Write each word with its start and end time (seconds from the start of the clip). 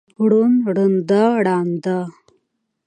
ړوند، 0.27 0.55
ړنده، 0.75 1.23
ړانده 1.45 1.99